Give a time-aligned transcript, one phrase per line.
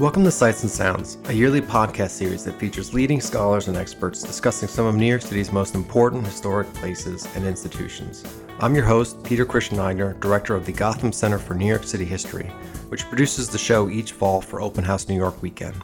[0.00, 4.22] Welcome to Sights and Sounds, a yearly podcast series that features leading scholars and experts
[4.22, 8.24] discussing some of New York City's most important historic places and institutions.
[8.60, 12.06] I'm your host, Peter Christian Aigner, director of the Gotham Center for New York City
[12.06, 12.46] History,
[12.88, 15.76] which produces the show each fall for Open House New York weekend.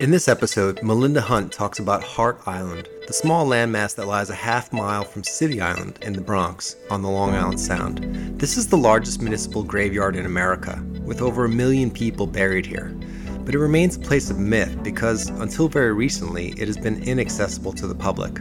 [0.00, 4.34] In this episode, Melinda Hunt talks about Hart Island, the small landmass that lies a
[4.34, 8.40] half mile from City Island in the Bronx on the Long Island Sound.
[8.40, 12.98] This is the largest municipal graveyard in America, with over a million people buried here.
[13.44, 17.74] But it remains a place of myth because, until very recently, it has been inaccessible
[17.74, 18.40] to the public.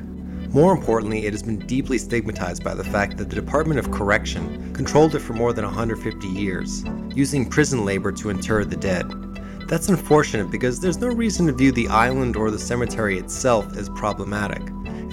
[0.53, 4.73] More importantly, it has been deeply stigmatized by the fact that the Department of Correction
[4.73, 9.28] controlled it for more than 150 years, using prison labor to inter the dead.
[9.69, 13.87] That's unfortunate because there's no reason to view the island or the cemetery itself as
[13.89, 14.63] problematic.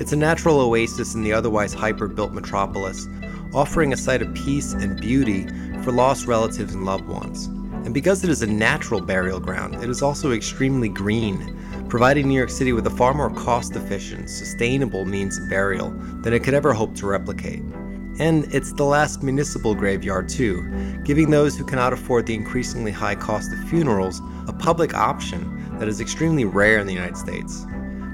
[0.00, 3.06] It's a natural oasis in the otherwise hyper built metropolis,
[3.52, 5.46] offering a site of peace and beauty
[5.82, 7.44] for lost relatives and loved ones.
[7.84, 11.54] And because it is a natural burial ground, it is also extremely green,
[11.90, 15.90] providing New York City with a far more cost efficient, sustainable means of burial
[16.22, 17.62] than it could ever hope to replicate.
[18.18, 20.66] And it's the last municipal graveyard, too,
[21.04, 25.88] giving those who cannot afford the increasingly high cost of funerals a public option that
[25.88, 27.66] is extremely rare in the United States.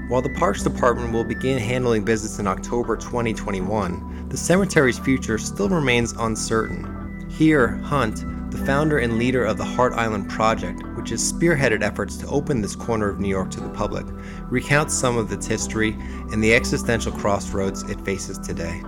[0.09, 5.69] While the Parks Department will begin handling business in October 2021, the cemetery's future still
[5.69, 7.27] remains uncertain.
[7.29, 12.17] Here, Hunt, the founder and leader of the Hart Island Project, which has spearheaded efforts
[12.17, 14.05] to open this corner of New York to the public,
[14.49, 15.95] recounts some of its history
[16.31, 18.81] and the existential crossroads it faces today.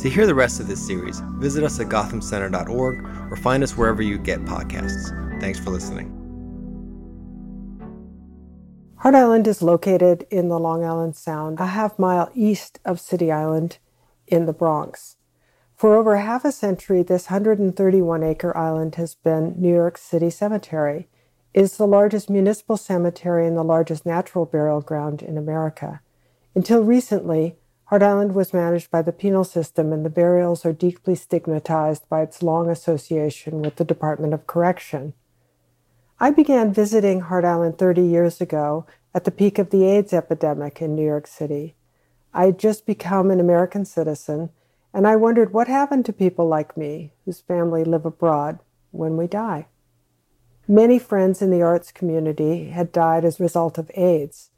[0.00, 4.02] To hear the rest of this series, visit us at gothamcenter.org or find us wherever
[4.02, 5.40] you get podcasts.
[5.40, 6.23] Thanks for listening.
[9.04, 13.30] Hart Island is located in the Long Island Sound, a half mile east of City
[13.30, 13.76] Island
[14.26, 15.16] in the Bronx.
[15.76, 21.06] For over half a century, this 131 acre island has been New York City Cemetery.
[21.52, 26.00] It is the largest municipal cemetery and the largest natural burial ground in America.
[26.54, 27.56] Until recently,
[27.88, 32.22] Hart Island was managed by the penal system, and the burials are deeply stigmatized by
[32.22, 35.12] its long association with the Department of Correction.
[36.20, 40.80] I began visiting Hart Island 30 years ago at the peak of the AIDS epidemic
[40.80, 41.74] in New York City.
[42.32, 44.50] I had just become an American citizen,
[44.92, 48.60] and I wondered what happened to people like me, whose family live abroad,
[48.92, 49.66] when we die.
[50.68, 54.50] Many friends in the arts community had died as a result of AIDS.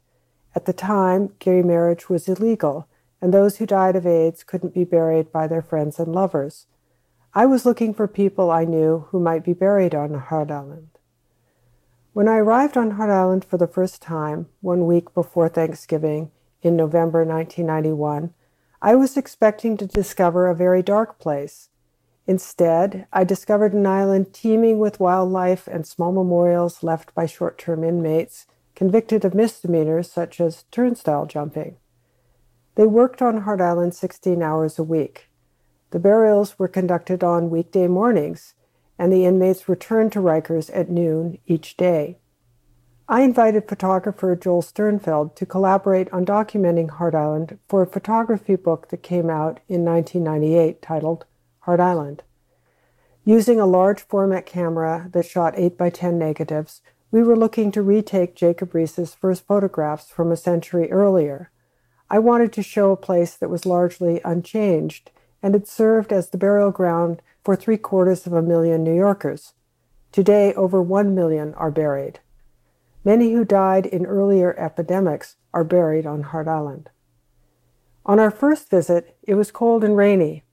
[0.53, 2.87] At the time, gay marriage was illegal,
[3.19, 6.67] and those who died of AIDS couldn't be buried by their friends and lovers.
[7.33, 10.96] I was looking for people I knew who might be buried on Hart Island.
[12.17, 16.31] When I arrived on Hart Island for the first time, one week before Thanksgiving
[16.63, 18.33] in November 1991,
[18.81, 21.69] I was expecting to discover a very dark place.
[22.25, 27.83] Instead, I discovered an island teeming with wildlife and small memorials left by short term
[27.83, 31.77] inmates convicted of misdemeanors such as turnstile jumping.
[32.73, 35.29] They worked on Hart Island 16 hours a week.
[35.91, 38.55] The burials were conducted on weekday mornings,
[38.97, 42.17] and the inmates returned to Rikers at noon each day.
[43.09, 48.89] I invited photographer Joel Sternfeld to collaborate on documenting Hart Island for a photography book
[48.89, 51.25] that came out in 1998 titled
[51.59, 52.23] Hart Island.
[53.23, 57.81] Using a large format camera that shot 8 by 10 negatives, we were looking to
[57.81, 61.49] retake Jacob Riis's first photographs from a century earlier.
[62.09, 66.37] I wanted to show a place that was largely unchanged and had served as the
[66.37, 69.53] burial ground for three quarters of a million New Yorkers.
[70.11, 72.19] Today, over one million are buried.
[73.05, 76.89] Many who died in earlier epidemics are buried on Hart Island.
[78.05, 80.43] On our first visit, it was cold and rainy.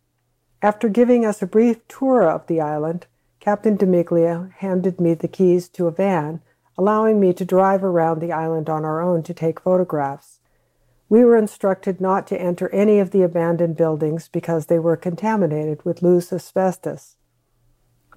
[0.63, 3.09] After giving us a brief tour of the island,
[3.41, 6.43] Captain Demiglia handed me the keys to a van,
[6.79, 10.39] allowing me to drive around the island on our own to take photographs.
[11.15, 15.85] We were instructed not to enter any of the abandoned buildings because they were contaminated
[15.85, 17.15] with loose asbestos.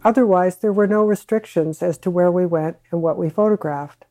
[0.04, 4.06] Otherwise, there were no restrictions as to where we went and what we photographed.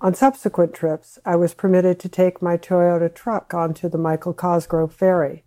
[0.00, 4.92] On subsequent trips, I was permitted to take my Toyota truck onto the Michael Cosgrove
[4.92, 5.44] ferry.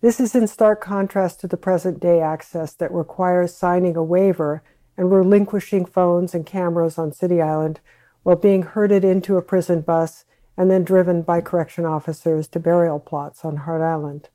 [0.00, 4.62] This is in stark contrast to the present day access that requires signing a waiver
[4.96, 7.80] and relinquishing phones and cameras on City Island
[8.22, 10.24] while being herded into a prison bus
[10.56, 14.28] and then driven by correction officers to burial plots on Hart Island.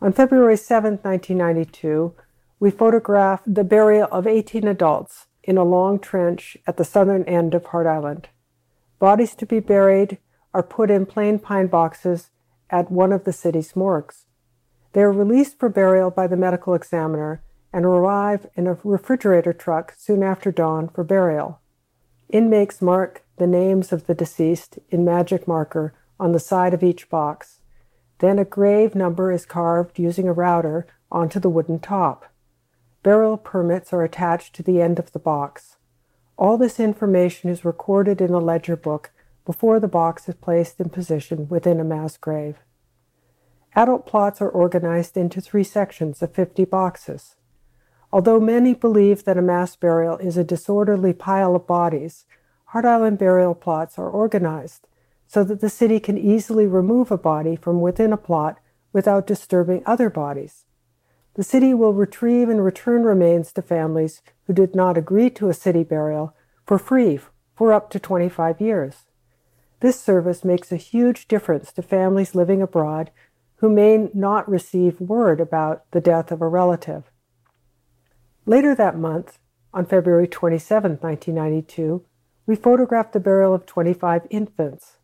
[0.00, 2.14] On February 7, 1992,
[2.60, 7.54] we photographed the burial of 18 adults in a long trench at the southern end
[7.54, 8.28] of Hart Island.
[8.98, 10.18] Bodies to be buried
[10.52, 12.30] are put in plain pine boxes
[12.70, 14.26] at one of the city's morgues.
[14.92, 17.42] They are released for burial by the medical examiner,
[17.74, 21.60] and arrive in a refrigerator truck soon after dawn for burial.
[22.28, 27.08] Inmates mark the names of the deceased in magic marker on the side of each
[27.08, 27.60] box.
[28.18, 32.26] Then a grave number is carved using a router onto the wooden top.
[33.02, 35.76] Burial permits are attached to the end of the box.
[36.36, 39.10] All this information is recorded in a ledger book
[39.44, 42.56] before the box is placed in position within a mass grave.
[43.76, 47.36] Adult plots are organized into three sections of 50 boxes.
[48.12, 52.24] Although many believe that a mass burial is a disorderly pile of bodies,
[52.74, 54.88] Hart Island burial plots are organized
[55.28, 58.58] so that the city can easily remove a body from within a plot
[58.92, 60.64] without disturbing other bodies.
[61.34, 65.54] The city will retrieve and return remains to families who did not agree to a
[65.54, 66.34] city burial
[66.66, 67.20] for free
[67.54, 69.04] for up to 25 years.
[69.78, 73.12] This service makes a huge difference to families living abroad
[73.58, 77.04] who may not receive word about the death of a relative.
[78.46, 79.38] Later that month,
[79.72, 82.04] on February 27, 1992,
[82.46, 84.98] we photographed the burial of 25 infants.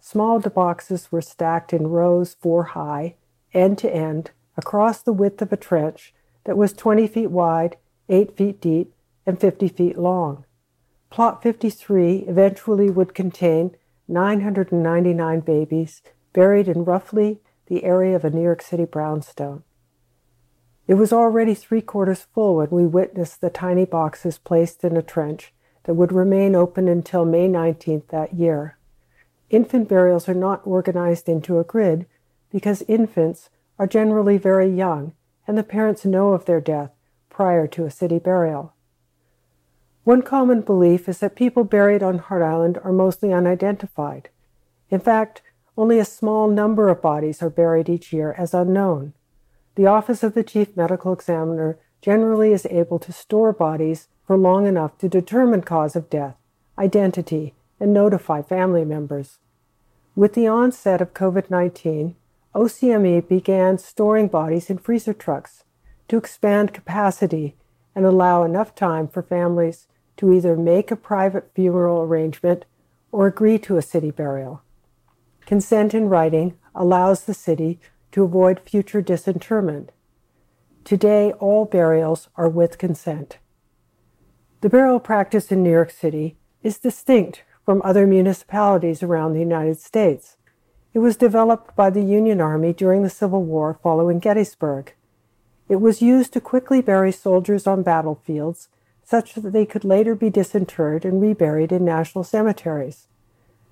[0.00, 3.14] Small boxes were stacked in rows four high,
[3.54, 6.12] end to end, across the width of a trench
[6.44, 7.76] that was 20 feet wide,
[8.08, 8.94] 8 feet deep,
[9.26, 10.44] and 50 feet long.
[11.10, 13.76] Plot 53 eventually would contain
[14.08, 16.02] 999 babies
[16.34, 19.62] buried in roughly the area of a New York City brownstone.
[20.86, 25.02] It was already three quarters full when we witnessed the tiny boxes placed in a
[25.02, 25.54] trench
[25.84, 28.76] that would remain open until May 19th that year.
[29.50, 32.06] Infant burials are not organized into a grid
[32.50, 35.12] because infants are generally very young
[35.46, 36.90] and the parents know of their death
[37.28, 38.72] prior to a city burial.
[40.04, 44.28] One common belief is that people buried on Hart Island are mostly unidentified.
[44.90, 45.42] In fact,
[45.76, 49.14] only a small number of bodies are buried each year as unknown.
[49.74, 54.66] The Office of the Chief Medical Examiner generally is able to store bodies for long
[54.66, 56.36] enough to determine cause of death,
[56.78, 59.38] identity, and notify family members.
[60.16, 62.14] With the onset of COVID 19,
[62.54, 65.64] OCME began storing bodies in freezer trucks
[66.08, 67.56] to expand capacity
[67.94, 72.64] and allow enough time for families to either make a private funeral arrangement
[73.10, 74.62] or agree to a city burial.
[75.46, 77.80] Consent in writing allows the city
[78.12, 79.90] to avoid future disinterment.
[80.84, 83.38] Today, all burials are with consent.
[84.64, 89.78] The burial practice in New York City is distinct from other municipalities around the United
[89.78, 90.38] States.
[90.94, 94.94] It was developed by the Union Army during the Civil War following Gettysburg.
[95.68, 98.70] It was used to quickly bury soldiers on battlefields
[99.04, 103.06] such that they could later be disinterred and reburied in national cemeteries.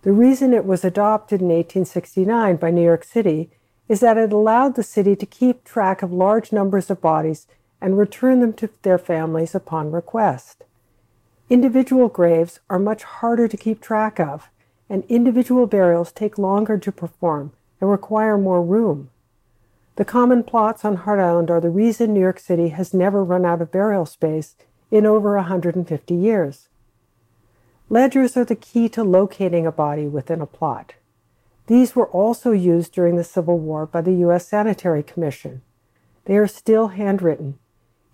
[0.02, 3.48] The reason it was adopted in 1869 by New York City
[3.88, 7.46] is that it allowed the city to keep track of large numbers of bodies
[7.80, 10.64] and return them to their families upon request.
[11.52, 14.48] Individual graves are much harder to keep track of,
[14.88, 19.10] and individual burials take longer to perform and require more room.
[19.96, 23.44] The common plots on Hart Island are the reason New York City has never run
[23.44, 24.56] out of burial space
[24.90, 26.68] in over 150 years.
[27.90, 30.94] Ledgers are the key to locating a body within a plot.
[31.66, 34.48] These were also used during the Civil War by the U.S.
[34.48, 35.60] Sanitary Commission.
[36.24, 37.58] They are still handwritten.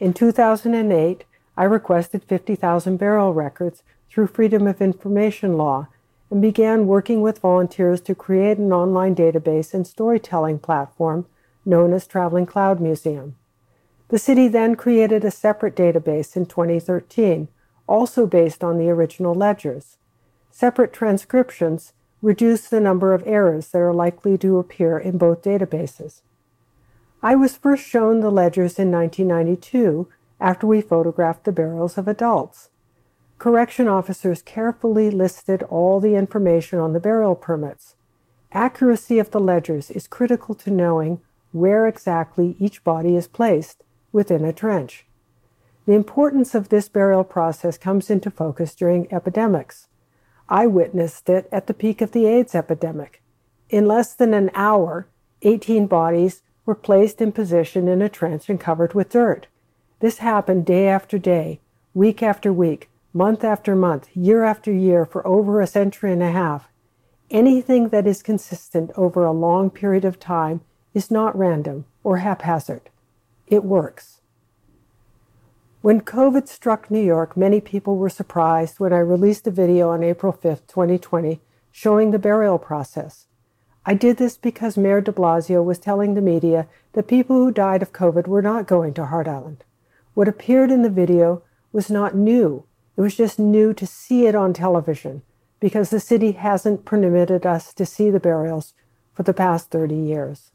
[0.01, 1.25] In 2008,
[1.59, 5.89] I requested 50,000 barrel records through Freedom of Information Law
[6.31, 11.27] and began working with volunteers to create an online database and storytelling platform
[11.65, 13.35] known as Traveling Cloud Museum.
[14.07, 17.49] The city then created a separate database in 2013
[17.89, 19.97] also based on the original ledgers.
[20.53, 26.21] Separate transcriptions reduce the number of errors that are likely to appear in both databases.
[27.21, 30.07] I was first shown the ledgers in 1992
[30.41, 32.71] after we photographed the burials of adults.
[33.39, 37.95] Correction officers carefully listed all the information on the burial permits.
[38.53, 41.21] Accuracy of the ledgers is critical to knowing
[41.53, 45.07] where exactly each body is placed within a trench.
[45.87, 49.89] The importance of this burial process comes into focus during epidemics.
[50.49, 53.23] I witnessed it at the peak of the AIDS epidemic.
[53.71, 55.09] In less than an hour,
[55.43, 59.47] 18 bodies were placed in position in a trench and covered with dirt.
[60.01, 61.59] This happened day after day,
[61.93, 66.31] week after week, month after month, year after year for over a century and a
[66.31, 66.69] half.
[67.33, 70.61] Anything that is consistent over a long period of time
[70.95, 72.91] is not random or haphazard.
[73.49, 74.21] It works.
[75.83, 80.05] When COVID struck New York, many people were surprised when I released a video on
[80.05, 81.41] April 5, 2020,
[81.73, 83.27] showing the burial process.
[83.85, 87.83] I did this because Mayor de Blasio was telling the media that people who died
[87.83, 89.65] of COVID were not going to Hart Island.
[90.19, 92.65] What appeared in the video was not new.
[92.97, 95.23] It was just new to see it on television
[95.61, 98.75] because the city hasn't permitted us to see the burials
[99.15, 100.51] for the past 30 years.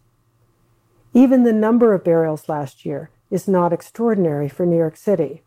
[1.14, 5.44] Even the number of burials last year is not extraordinary for New York City.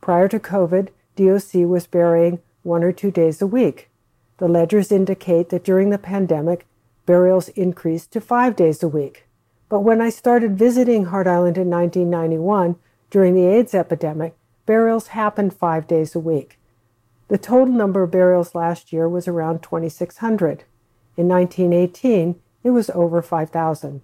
[0.00, 3.90] Prior to COVID, DOC was burying one or two days a week.
[4.38, 6.66] The ledgers indicate that during the pandemic,
[7.04, 9.26] burials increased to five days a week.
[9.68, 12.76] But when I started visiting Hart Island in 1991
[13.10, 14.36] during the AIDS epidemic,
[14.66, 16.58] burials happened five days a week.
[17.28, 20.64] The total number of burials last year was around 2,600.
[21.16, 24.02] In 1918, it was over 5,000.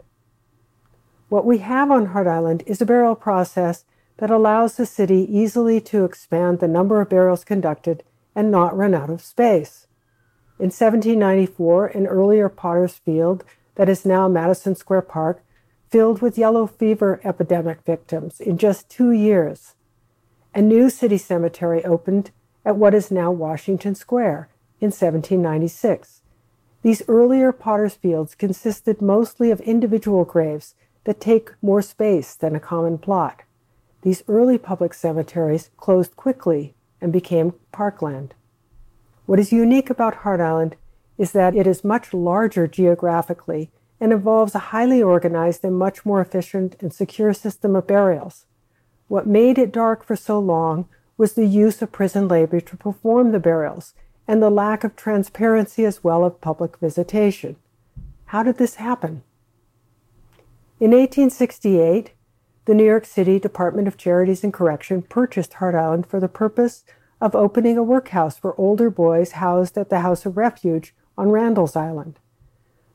[1.29, 3.85] What we have on Hart Island is a burial process
[4.19, 8.03] that allows the city easily to expand the number of burials conducted
[8.35, 9.87] and not run out of space.
[10.59, 13.45] In 1794, an earlier Potter's Field,
[13.75, 15.43] that is now Madison Square Park,
[15.90, 19.75] filled with yellow fever epidemic victims in just two years.
[20.55, 22.31] A new city cemetery opened
[22.64, 24.49] at what is now Washington Square
[24.81, 26.23] in 1796.
[26.83, 30.75] These earlier Potter's Fields consisted mostly of individual graves
[31.05, 33.43] that take more space than a common plot.
[34.02, 38.35] These early public cemeteries closed quickly and became parkland.
[39.26, 40.76] What is unique about Hart Island
[41.19, 46.21] is that it is much larger geographically and involves a highly organized and much more
[46.21, 48.47] efficient and secure system of burials.
[49.09, 53.33] What made it dark for so long was the use of prison labor to perform
[53.33, 53.95] the burials
[54.29, 57.57] and the lack of transparency as well of public visitation.
[58.26, 59.23] How did this happen?
[60.81, 62.11] In 1868,
[62.67, 66.85] the New York City Department of Charities and Correction purchased Hart Island for the purpose
[67.21, 71.76] of opening a workhouse for older boys housed at the House of Refuge on Randall's
[71.76, 72.19] Island.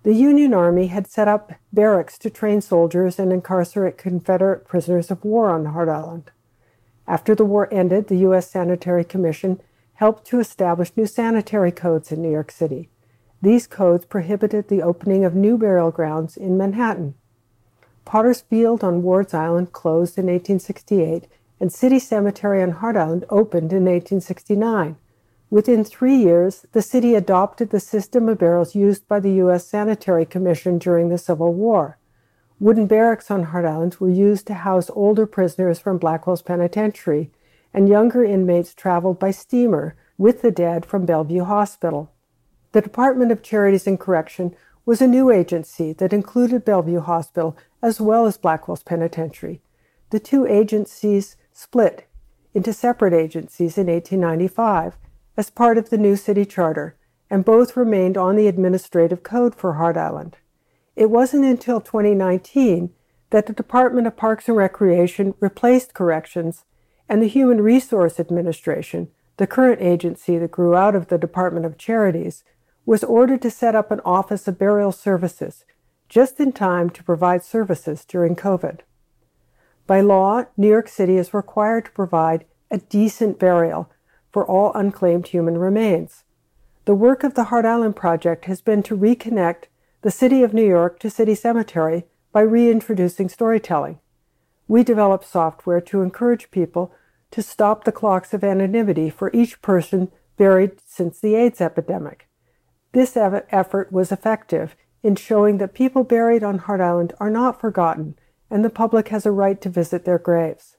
[0.04, 5.24] The Union Army had set up barracks to train soldiers and incarcerate Confederate prisoners of
[5.24, 6.32] war on Hart Island.
[7.08, 8.50] After the war ended, the U.S.
[8.50, 9.62] Sanitary Commission
[9.96, 12.90] helped to establish new sanitary codes in New York City.
[13.44, 17.14] These codes prohibited the opening of new burial grounds in Manhattan.
[18.04, 21.28] Potter's Field on Ward's Island closed in 1868,
[21.60, 24.96] and City Cemetery on Hart Island opened in 1869.
[25.52, 29.68] Within three years, the city adopted the system of barrels used by the U.S.
[29.68, 31.98] Sanitary Commission during the Civil War.
[32.62, 37.32] Wooden barracks on Hart Island were used to house older prisoners from Blackwell's Penitentiary,
[37.74, 42.14] and younger inmates traveled by steamer with the dead from Bellevue Hospital.
[42.72, 44.56] The Department of Charities and Correction
[44.86, 49.62] was a new agency that included Bellevue Hospital as well as Blackwell's Penitentiary.
[50.12, 52.08] The two agencies split
[52.54, 54.98] into separate agencies in 1895
[55.38, 56.96] as part of the new city charter,
[57.30, 60.38] and both remained on the administrative code for Hart Island.
[60.96, 62.92] It wasn't until 2019
[63.30, 66.66] that the Department of Parks and Recreation replaced corrections
[67.08, 71.78] and the Human Resource Administration, the current agency that grew out of the Department of
[71.78, 72.44] Charities,
[72.86, 75.64] was ordered to set up an Office of Burial Services
[76.10, 78.80] just in time to provide services during COVID.
[79.88, 83.90] By law, New York City is required to provide a decent burial
[84.32, 86.24] for all unclaimed human remains.
[86.86, 89.66] The work of the Hart Island Project has been to reconnect
[90.02, 94.00] the City of New York to City Cemetery by reintroducing storytelling.
[94.68, 96.94] We develop software to encourage people
[97.32, 102.28] to stop the clocks of anonymity for each person buried since the AIDS epidemic.
[102.94, 108.16] This effort was effective in showing that people buried on Hart Island are not forgotten
[108.50, 110.78] and the public has a right to visit their graves.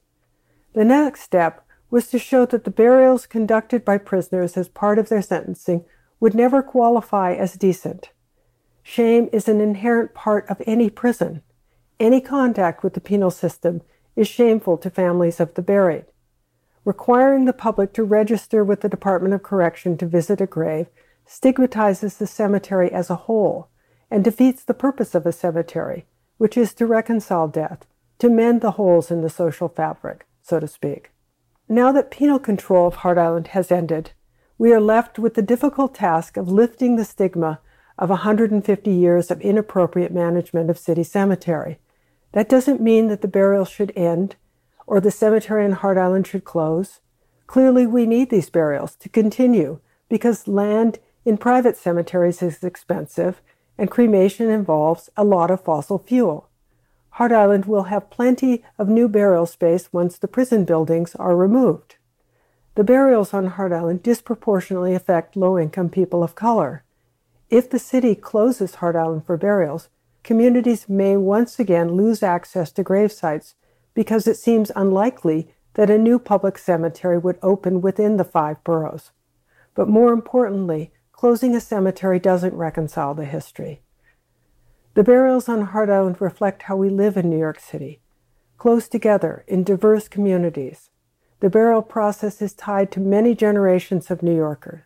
[0.73, 1.62] The next step
[1.93, 5.85] was to show that the burials conducted by prisoners as part of their sentencing
[6.19, 8.09] would never qualify as decent.
[8.81, 11.43] Shame is an inherent part of any prison.
[11.99, 13.83] Any contact with the penal system
[14.15, 16.05] is shameful to families of the buried.
[16.83, 20.87] Requiring the public to register with the Department of Correction to visit a grave
[21.27, 23.67] stigmatizes the cemetery as a whole
[24.09, 26.07] and defeats the purpose of a cemetery,
[26.39, 27.85] which is to reconcile death,
[28.17, 31.12] to mend the holes in the social fabric, so to speak.
[31.69, 34.11] Now that penal control of Hart Island has ended,
[34.57, 37.61] we are left with the difficult task of lifting the stigma
[37.97, 41.79] of 150 years of inappropriate management of City Cemetery.
[42.33, 44.35] That doesn't mean that the burial should end
[44.85, 46.99] or the cemetery in Hart Island should close.
[47.47, 49.79] Clearly, we need these burials to continue
[50.09, 53.41] because land in private cemeteries is expensive
[53.77, 56.49] and cremation involves a lot of fossil fuel.
[57.17, 61.97] Hart Island will have plenty of new burial space once the prison buildings are removed.
[62.73, 66.83] The burials on Hart Island disproportionately affect low income people of color.
[67.51, 69.89] If the city closes Hart Island for burials,
[70.23, 73.53] communities may once again lose access to grave sites
[73.93, 79.11] because it seems unlikely that a new public cemetery would open within the five boroughs.
[79.75, 83.83] But more importantly, closing a cemetery doesn't reconcile the history.
[84.95, 87.99] The burials on Hart Island reflect how we live in New York City,
[88.59, 90.91] close together in diverse communities.
[91.39, 94.83] The burial process is tied to many generations of New Yorkers.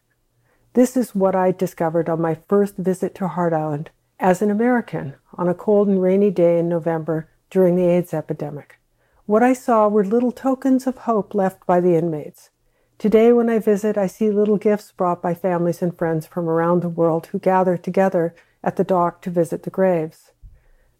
[0.75, 5.15] This is what I discovered on my first visit to Hart Island as an American
[5.33, 8.79] on a cold and rainy day in November during the AIDS epidemic.
[9.25, 12.49] What I saw were little tokens of hope left by the inmates.
[12.97, 16.81] Today, when I visit, I see little gifts brought by families and friends from around
[16.81, 18.33] the world who gather together
[18.67, 20.33] at the dock to visit the graves.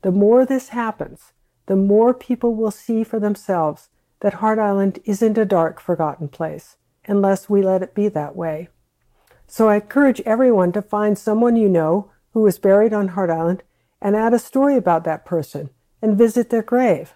[0.02, 1.34] The more this happens,
[1.66, 3.90] the more people will see for themselves
[4.22, 8.70] that Hart Island isn't a dark, forgotten place, unless we let it be that way.
[9.48, 13.64] So I encourage everyone to find someone you know who was buried on Hart Island
[14.02, 15.70] and add a story about that person
[16.02, 17.16] and visit their grave.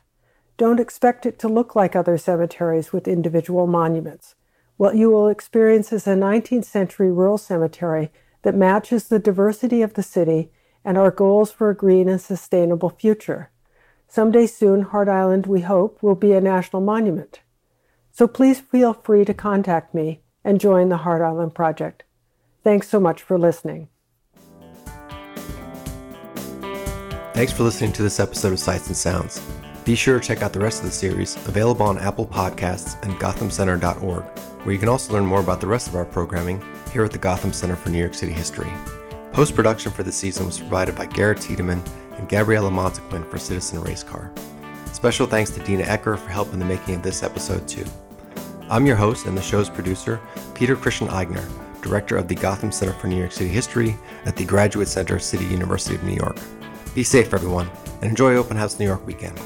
[0.58, 4.36] Don't expect it to look like other cemeteries with individual monuments.
[4.76, 8.12] What you will experience is a 19th century rural cemetery
[8.44, 10.52] that matches the diversity of the city
[10.84, 13.52] and our goals for a green and sustainable future.
[14.08, 17.42] Someday soon, Hart Island, we hope, will be a national monument.
[18.12, 22.04] So please feel free to contact me and join the Hart Island Project.
[22.64, 23.88] Thanks so much for listening.
[27.34, 29.42] Thanks for listening to this episode of Sights and Sounds.
[29.84, 33.14] Be sure to check out the rest of the series, available on Apple Podcasts and
[33.16, 34.24] GothamCenter.org,
[34.64, 37.18] where you can also learn more about the rest of our programming here at the
[37.18, 38.72] Gotham Center for New York City History.
[39.32, 41.82] Post production for the season was provided by Garrett Tiedemann
[42.18, 44.30] and Gabriella Montequin for Citizen Racecar.
[44.94, 47.86] Special thanks to Dina Ecker for help in the making of this episode, too.
[48.70, 50.20] I'm your host and the show's producer,
[50.54, 51.44] Peter Christian Aigner,
[51.82, 55.46] Director of the Gotham Center for New York City History at the Graduate Center, City
[55.46, 56.38] University of New York.
[56.94, 57.72] Be safe, everyone,
[58.02, 59.40] and enjoy Open House New York weekend.